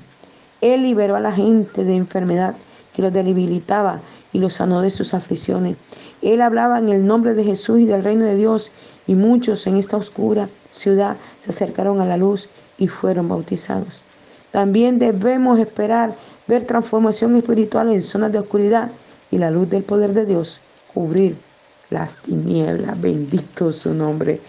Él 0.60 0.82
liberó 0.82 1.16
a 1.16 1.20
la 1.20 1.32
gente 1.32 1.84
de 1.84 1.94
enfermedad 1.94 2.54
que 2.94 3.02
los 3.02 3.12
debilitaba 3.12 4.00
y 4.32 4.38
los 4.38 4.54
sanó 4.54 4.80
de 4.80 4.90
sus 4.90 5.14
aflicciones. 5.14 5.76
Él 6.22 6.40
hablaba 6.40 6.78
en 6.78 6.88
el 6.88 7.06
nombre 7.06 7.34
de 7.34 7.44
Jesús 7.44 7.80
y 7.80 7.84
del 7.86 8.04
reino 8.04 8.24
de 8.24 8.34
Dios, 8.34 8.72
y 9.06 9.14
muchos 9.14 9.66
en 9.66 9.76
esta 9.76 9.96
oscura 9.96 10.48
ciudad 10.70 11.16
se 11.40 11.50
acercaron 11.50 12.00
a 12.00 12.06
la 12.06 12.16
luz 12.16 12.48
y 12.76 12.88
fueron 12.88 13.28
bautizados. 13.28 14.04
También 14.50 14.98
debemos 14.98 15.58
esperar 15.58 16.14
ver 16.46 16.64
transformación 16.64 17.36
espiritual 17.36 17.90
en 17.92 18.02
zonas 18.02 18.32
de 18.32 18.38
oscuridad 18.38 18.90
y 19.30 19.38
la 19.38 19.50
luz 19.50 19.68
del 19.70 19.82
poder 19.82 20.14
de 20.14 20.26
Dios 20.26 20.60
cubrir 20.92 21.36
las 21.90 22.18
tinieblas. 22.18 23.00
Bendito 23.00 23.72
su 23.72 23.94
nombre 23.94 24.40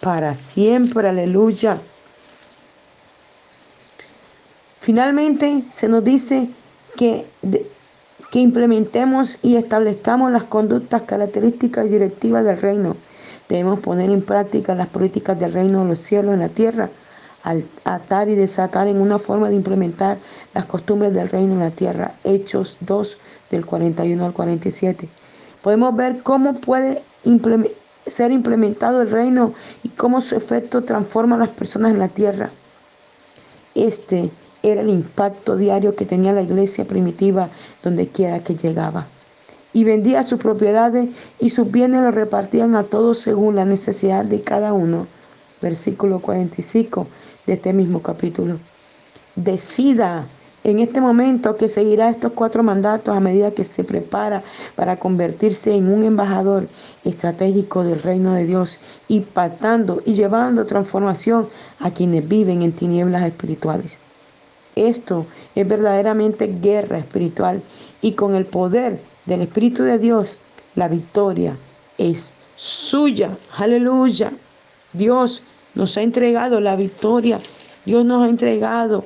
para 0.00 0.34
siempre. 0.34 1.08
Aleluya. 1.08 1.78
Finalmente 4.88 5.64
se 5.68 5.86
nos 5.86 6.02
dice 6.02 6.48
que 6.96 7.26
implementemos 8.32 9.36
y 9.42 9.56
establezcamos 9.56 10.32
las 10.32 10.44
conductas 10.44 11.02
características 11.02 11.84
y 11.84 11.90
directivas 11.90 12.42
del 12.42 12.56
reino. 12.56 12.96
Debemos 13.50 13.80
poner 13.80 14.08
en 14.08 14.22
práctica 14.22 14.74
las 14.74 14.86
políticas 14.86 15.38
del 15.38 15.52
reino 15.52 15.82
de 15.82 15.90
los 15.90 16.00
cielos 16.00 16.32
en 16.32 16.40
la 16.40 16.48
tierra, 16.48 16.88
atar 17.84 18.30
y 18.30 18.34
desatar 18.34 18.88
en 18.88 18.98
una 19.02 19.18
forma 19.18 19.50
de 19.50 19.56
implementar 19.56 20.16
las 20.54 20.64
costumbres 20.64 21.12
del 21.12 21.28
reino 21.28 21.52
en 21.52 21.60
la 21.60 21.70
tierra. 21.70 22.14
Hechos 22.24 22.78
2 22.80 23.18
del 23.50 23.66
41 23.66 24.24
al 24.24 24.32
47. 24.32 25.06
Podemos 25.60 25.94
ver 25.96 26.22
cómo 26.22 26.54
puede 26.54 27.02
ser 28.06 28.32
implementado 28.32 29.02
el 29.02 29.10
reino 29.10 29.52
y 29.82 29.90
cómo 29.90 30.22
su 30.22 30.34
efecto 30.34 30.82
transforma 30.84 31.36
a 31.36 31.40
las 31.40 31.50
personas 31.50 31.92
en 31.92 31.98
la 31.98 32.08
tierra. 32.08 32.48
Este 33.74 34.30
era 34.62 34.80
el 34.80 34.88
impacto 34.88 35.56
diario 35.56 35.94
que 35.94 36.04
tenía 36.04 36.32
la 36.32 36.42
iglesia 36.42 36.86
primitiva 36.86 37.50
donde 37.82 38.08
quiera 38.08 38.42
que 38.42 38.54
llegaba. 38.54 39.06
Y 39.72 39.84
vendía 39.84 40.22
sus 40.22 40.38
propiedades 40.38 41.08
y 41.38 41.50
sus 41.50 41.70
bienes 41.70 42.02
los 42.02 42.14
repartían 42.14 42.74
a 42.74 42.84
todos 42.84 43.18
según 43.18 43.56
la 43.56 43.64
necesidad 43.64 44.24
de 44.24 44.42
cada 44.42 44.72
uno. 44.72 45.06
Versículo 45.60 46.20
45 46.20 47.06
de 47.46 47.52
este 47.54 47.72
mismo 47.72 48.00
capítulo. 48.02 48.58
Decida 49.36 50.26
en 50.64 50.80
este 50.80 51.00
momento 51.00 51.56
que 51.56 51.68
seguirá 51.68 52.10
estos 52.10 52.32
cuatro 52.32 52.62
mandatos 52.62 53.16
a 53.16 53.20
medida 53.20 53.52
que 53.52 53.64
se 53.64 53.84
prepara 53.84 54.42
para 54.74 54.98
convertirse 54.98 55.74
en 55.74 55.88
un 55.88 56.02
embajador 56.02 56.68
estratégico 57.04 57.84
del 57.84 58.02
reino 58.02 58.34
de 58.34 58.44
Dios, 58.44 58.78
impactando 59.08 60.02
y 60.04 60.14
llevando 60.14 60.66
transformación 60.66 61.48
a 61.78 61.90
quienes 61.90 62.28
viven 62.28 62.62
en 62.62 62.72
tinieblas 62.72 63.22
espirituales. 63.22 63.98
Esto 64.78 65.26
es 65.56 65.66
verdaderamente 65.66 66.46
guerra 66.46 66.98
espiritual 66.98 67.62
y 68.00 68.12
con 68.12 68.36
el 68.36 68.46
poder 68.46 69.00
del 69.26 69.42
Espíritu 69.42 69.82
de 69.82 69.98
Dios, 69.98 70.38
la 70.76 70.86
victoria 70.86 71.56
es 71.98 72.32
suya. 72.56 73.36
Aleluya. 73.56 74.32
Dios 74.92 75.42
nos 75.74 75.96
ha 75.96 76.02
entregado 76.02 76.60
la 76.60 76.76
victoria. 76.76 77.40
Dios 77.84 78.04
nos 78.04 78.24
ha 78.24 78.28
entregado 78.28 79.04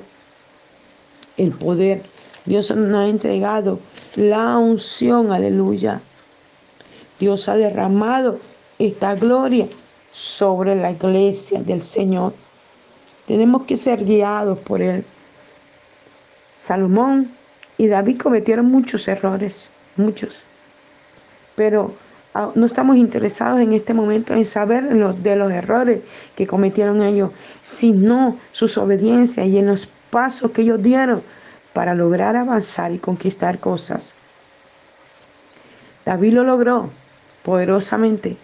el 1.37 1.51
poder. 1.51 2.03
Dios 2.45 2.69
nos 2.75 2.95
ha 2.95 3.07
entregado 3.07 3.79
la 4.15 4.57
unción, 4.59 5.31
aleluya. 5.31 6.01
Dios 7.19 7.49
ha 7.49 7.55
derramado 7.55 8.39
esta 8.77 9.15
gloria 9.15 9.67
sobre 10.11 10.75
la 10.75 10.91
iglesia 10.91 11.63
del 11.63 11.81
Señor. 11.81 12.33
Tenemos 13.27 13.63
que 13.63 13.75
ser 13.75 14.05
guiados 14.05 14.59
por 14.59 14.81
Él. 14.81 15.03
Salomón 16.55 17.31
y 17.77 17.87
David 17.87 18.21
cometieron 18.21 18.65
muchos 18.67 19.07
errores, 19.07 19.69
muchos. 19.95 20.43
Pero 21.55 21.93
ah, 22.33 22.51
no 22.55 22.65
estamos 22.65 22.97
interesados 22.97 23.59
en 23.61 23.73
este 23.73 23.93
momento 23.93 24.33
en 24.33 24.45
saber 24.45 24.87
de 24.87 25.35
los 25.35 25.51
errores 25.51 26.01
que 26.35 26.47
cometieron 26.47 27.01
ellos, 27.01 27.31
sino 27.61 28.37
sus 28.51 28.77
obediencias 28.77 29.47
y 29.47 29.57
en 29.57 29.67
los 29.67 29.87
pasos 30.09 30.51
que 30.51 30.61
ellos 30.61 30.81
dieron 30.81 31.23
para 31.73 31.95
lograr 31.95 32.35
avanzar 32.35 32.91
y 32.91 32.99
conquistar 32.99 33.59
cosas. 33.59 34.15
David 36.05 36.33
lo 36.33 36.43
logró 36.43 36.89
poderosamente. 37.43 38.37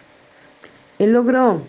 Él 0.98 1.12
logró 1.12 1.62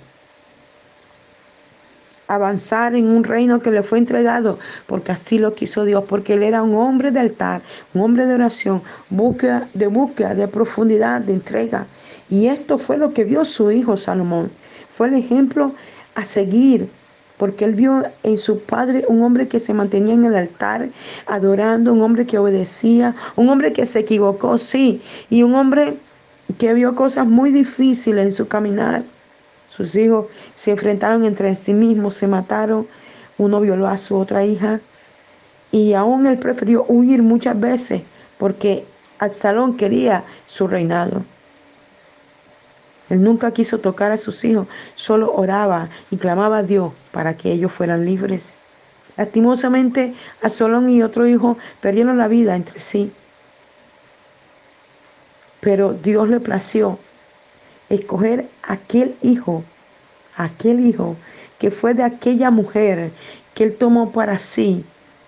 avanzar 2.33 2.95
en 2.95 3.07
un 3.07 3.23
reino 3.23 3.59
que 3.59 3.71
le 3.71 3.83
fue 3.83 3.97
entregado, 3.97 4.57
porque 4.87 5.11
así 5.11 5.37
lo 5.37 5.53
quiso 5.53 5.83
Dios, 5.83 6.05
porque 6.07 6.35
él 6.35 6.43
era 6.43 6.63
un 6.63 6.75
hombre 6.75 7.11
de 7.11 7.19
altar, 7.19 7.61
un 7.93 8.01
hombre 8.01 8.25
de 8.25 8.35
oración, 8.35 8.81
de 9.09 9.87
búsqueda, 9.87 10.35
de 10.35 10.47
profundidad, 10.47 11.21
de 11.21 11.33
entrega. 11.33 11.85
Y 12.29 12.47
esto 12.47 12.77
fue 12.77 12.97
lo 12.97 13.13
que 13.13 13.25
vio 13.25 13.43
su 13.43 13.69
hijo 13.71 13.97
Salomón. 13.97 14.49
Fue 14.89 15.07
el 15.07 15.15
ejemplo 15.15 15.73
a 16.15 16.23
seguir, 16.23 16.87
porque 17.37 17.65
él 17.65 17.75
vio 17.75 18.03
en 18.23 18.37
su 18.37 18.59
padre 18.59 19.03
un 19.09 19.23
hombre 19.23 19.47
que 19.49 19.59
se 19.59 19.73
mantenía 19.73 20.13
en 20.13 20.25
el 20.25 20.35
altar 20.35 20.87
adorando, 21.25 21.91
un 21.91 22.01
hombre 22.01 22.25
que 22.25 22.37
obedecía, 22.37 23.13
un 23.35 23.49
hombre 23.49 23.73
que 23.73 23.85
se 23.85 23.99
equivocó, 23.99 24.57
sí, 24.57 25.01
y 25.29 25.43
un 25.43 25.55
hombre 25.55 25.97
que 26.59 26.73
vio 26.73 26.95
cosas 26.95 27.27
muy 27.27 27.51
difíciles 27.51 28.25
en 28.25 28.31
su 28.31 28.47
caminar 28.47 29.03
sus 29.81 29.95
hijos 29.95 30.27
se 30.53 30.71
enfrentaron 30.71 31.25
entre 31.25 31.55
sí 31.55 31.73
mismos, 31.73 32.15
se 32.15 32.27
mataron. 32.27 32.87
Uno 33.37 33.59
violó 33.59 33.87
a 33.87 33.97
su 33.97 34.15
otra 34.15 34.45
hija. 34.45 34.79
Y 35.71 35.93
aún 35.93 36.27
él 36.27 36.37
prefirió 36.37 36.85
huir 36.87 37.23
muchas 37.23 37.59
veces 37.59 38.03
porque 38.37 38.85
Absalón 39.19 39.77
quería 39.77 40.23
su 40.45 40.67
reinado. 40.67 41.23
Él 43.09 43.23
nunca 43.23 43.51
quiso 43.51 43.79
tocar 43.79 44.11
a 44.11 44.17
sus 44.17 44.43
hijos, 44.43 44.67
solo 44.95 45.33
oraba 45.33 45.89
y 46.11 46.17
clamaba 46.17 46.59
a 46.59 46.63
Dios 46.63 46.93
para 47.11 47.35
que 47.35 47.51
ellos 47.51 47.71
fueran 47.71 48.05
libres. 48.05 48.57
Lastimosamente, 49.17 50.13
Absalón 50.41 50.89
y 50.89 51.03
otro 51.03 51.27
hijo 51.27 51.57
perdieron 51.81 52.17
la 52.17 52.27
vida 52.27 52.55
entre 52.55 52.79
sí. 52.79 53.11
Pero 55.59 55.93
Dios 55.93 56.29
le 56.29 56.39
plació 56.39 56.97
escoger 57.95 58.47
aquel 58.63 59.15
hijo, 59.21 59.63
aquel 60.35 60.79
hijo 60.79 61.15
que 61.59 61.71
fue 61.71 61.93
de 61.93 62.03
aquella 62.03 62.49
mujer 62.49 63.11
que 63.53 63.63
él 63.63 63.75
tomó 63.75 64.11
para 64.11 64.39
sí 64.39 64.83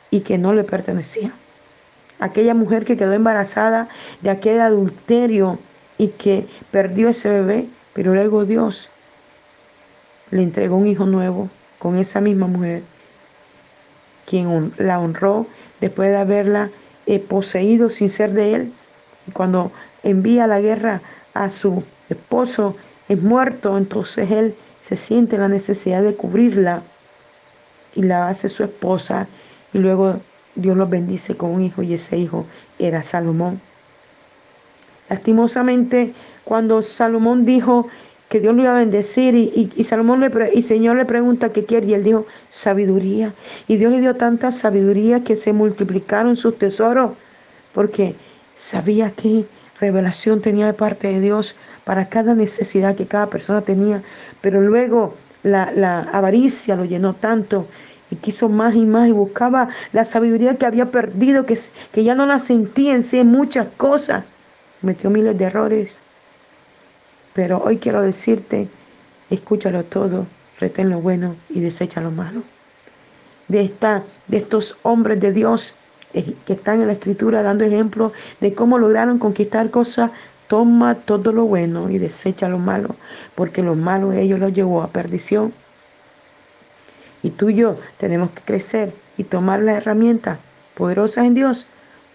y 0.09 0.21
que 0.21 0.37
no 0.37 0.53
le 0.53 0.63
pertenecía. 0.63 1.31
Aquella 2.19 2.53
mujer 2.53 2.85
que 2.85 2.97
quedó 2.97 3.13
embarazada 3.13 3.89
de 4.21 4.29
aquel 4.29 4.61
adulterio 4.61 5.59
y 5.97 6.09
que 6.09 6.47
perdió 6.71 7.09
ese 7.09 7.29
bebé, 7.29 7.67
pero 7.93 8.13
luego 8.13 8.45
Dios 8.45 8.89
le 10.31 10.43
entregó 10.43 10.77
un 10.77 10.87
hijo 10.87 11.05
nuevo 11.05 11.49
con 11.79 11.97
esa 11.97 12.21
misma 12.21 12.47
mujer, 12.47 12.81
quien 14.25 14.73
la 14.77 14.99
honró 14.99 15.45
después 15.81 16.09
de 16.09 16.17
haberla 16.17 16.69
eh, 17.05 17.19
poseído 17.19 17.89
sin 17.89 18.09
ser 18.09 18.31
de 18.31 18.55
él. 18.55 18.73
Y 19.27 19.31
cuando 19.31 19.71
envía 20.01 20.47
la 20.47 20.61
guerra 20.61 21.01
a 21.33 21.49
su 21.49 21.83
esposo 22.09 22.75
es 23.09 23.21
muerto, 23.21 23.77
entonces 23.77 24.31
él 24.31 24.55
se 24.83 24.97
siente 24.97 25.37
la 25.37 25.47
necesidad 25.47 26.03
de 26.03 26.13
cubrirla 26.13 26.83
y 27.95 28.03
la 28.03 28.27
hace 28.27 28.49
su 28.49 28.63
esposa 28.63 29.27
y 29.73 29.77
luego 29.77 30.19
Dios 30.55 30.75
los 30.75 30.89
bendice 30.89 31.35
con 31.35 31.51
un 31.51 31.61
hijo 31.61 31.81
y 31.83 31.93
ese 31.93 32.17
hijo 32.17 32.45
era 32.79 33.01
Salomón. 33.01 33.61
Lastimosamente, 35.09 36.13
cuando 36.43 36.81
Salomón 36.81 37.45
dijo 37.45 37.87
que 38.27 38.39
Dios 38.39 38.55
lo 38.55 38.63
iba 38.63 38.75
a 38.75 38.79
bendecir 38.79 39.35
y, 39.35 39.83
Salomón 39.83 40.19
le 40.19 40.31
y 40.53 40.61
Señor 40.63 40.97
le 40.97 41.05
pregunta 41.05 41.53
qué 41.53 41.65
quiere 41.65 41.87
y 41.87 41.93
él 41.93 42.03
dijo 42.03 42.25
sabiduría. 42.49 43.33
Y 43.67 43.77
Dios 43.77 43.91
le 43.91 44.01
dio 44.01 44.15
tanta 44.15 44.51
sabiduría 44.51 45.23
que 45.23 45.35
se 45.35 45.53
multiplicaron 45.53 46.35
sus 46.35 46.57
tesoros 46.57 47.11
porque 47.73 48.15
sabía 48.53 49.11
que 49.11 49.45
revelación 49.83 50.41
tenía 50.41 50.67
de 50.67 50.73
parte 50.73 51.09
de 51.09 51.19
Dios 51.19 51.55
para 51.83 52.07
cada 52.07 52.33
necesidad 52.35 52.95
que 52.95 53.05
cada 53.05 53.27
persona 53.27 53.61
tenía, 53.61 54.01
pero 54.41 54.61
luego 54.61 55.13
la, 55.43 55.99
avaricia 56.13 56.77
lo 56.77 56.85
llenó 56.85 57.13
tanto 57.13 57.67
y 58.09 58.15
quiso 58.15 58.47
más 58.47 58.75
y 58.75 58.85
más 58.85 59.09
y 59.09 59.11
buscaba 59.11 59.67
la 59.91 60.05
sabiduría 60.05 60.55
que 60.55 60.65
había 60.65 60.85
perdido, 60.85 61.45
que, 61.45 61.57
que 61.91 62.03
ya 62.03 62.15
no 62.15 62.25
la 62.25 62.39
sentía 62.39 62.93
en 62.93 63.03
sí 63.03 63.19
en 63.19 63.27
muchas 63.27 63.67
cosas. 63.75 64.23
Metió 64.81 65.09
miles 65.09 65.37
de 65.37 65.45
errores. 65.45 66.01
Pero 67.33 67.61
hoy 67.63 67.77
quiero 67.77 68.01
decirte, 68.01 68.67
escúchalo 69.29 69.83
todo, 69.83 70.27
retén 70.59 70.89
lo 70.89 70.99
bueno 70.99 71.35
y 71.49 71.59
desecha 71.59 71.99
lo 71.99 72.11
malo. 72.11 72.43
De, 73.47 73.61
esta, 73.61 74.03
de 74.27 74.37
estos 74.37 74.77
hombres 74.83 75.19
de 75.19 75.33
Dios 75.33 75.75
que 76.13 76.53
están 76.53 76.81
en 76.81 76.87
la 76.87 76.93
escritura 76.93 77.41
dando 77.41 77.65
ejemplo 77.65 78.13
de 78.39 78.53
cómo 78.53 78.77
lograron 78.77 79.17
conquistar 79.17 79.69
cosas 79.71 80.11
Toma 80.47 80.95
todo 80.95 81.31
lo 81.31 81.45
bueno 81.45 81.89
y 81.89 81.97
desecha 81.97 82.49
lo 82.49 82.59
malo, 82.59 82.95
porque 83.33 83.63
lo 83.63 83.75
malo 83.75 84.11
ellos 84.13 84.39
lo 84.39 84.49
llevó 84.49 84.81
a 84.83 84.89
perdición. 84.89 85.53
Y 87.23 87.31
tú 87.31 87.49
y 87.49 87.55
yo 87.55 87.79
tenemos 87.97 88.31
que 88.31 88.41
crecer 88.41 88.93
y 89.17 89.23
tomar 89.23 89.61
las 89.61 89.77
herramientas 89.77 90.37
poderosas 90.75 91.25
en 91.25 91.33
Dios 91.33 91.65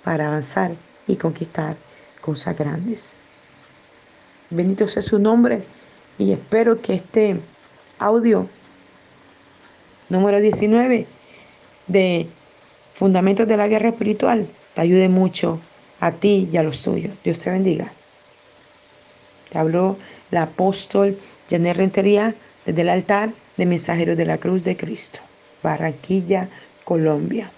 para 0.04 0.26
avanzar 0.26 0.72
y 1.06 1.16
conquistar 1.16 1.76
cosas 2.20 2.56
grandes. 2.56 3.16
Bendito 4.50 4.86
sea 4.86 5.02
su 5.02 5.18
nombre 5.18 5.64
y 6.18 6.32
espero 6.32 6.80
que 6.80 6.94
este 6.94 7.40
audio 7.98 8.46
número 10.10 10.38
19 10.38 11.06
de 11.86 12.28
Fundamentos 12.98 13.46
de 13.46 13.56
la 13.56 13.68
Guerra 13.68 13.90
Espiritual 13.90 14.48
te 14.74 14.80
ayude 14.80 15.08
mucho 15.08 15.60
a 16.00 16.10
ti 16.10 16.48
y 16.52 16.56
a 16.56 16.64
los 16.64 16.82
tuyos. 16.82 17.12
Dios 17.22 17.38
te 17.38 17.48
bendiga. 17.48 17.92
Te 19.50 19.58
habló 19.58 19.96
la 20.32 20.42
apóstol 20.42 21.16
Janet 21.48 21.76
Rentería 21.76 22.34
desde 22.66 22.80
el 22.82 22.88
altar 22.88 23.30
de 23.56 23.66
Mensajeros 23.66 24.16
de 24.16 24.26
la 24.26 24.38
Cruz 24.38 24.64
de 24.64 24.76
Cristo, 24.76 25.20
Barranquilla, 25.62 26.48
Colombia. 26.84 27.52